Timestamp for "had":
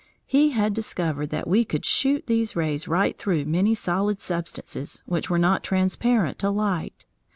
0.49-0.73